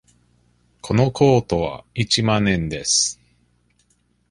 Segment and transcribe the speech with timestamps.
[0.81, 3.21] このコートは一万円です。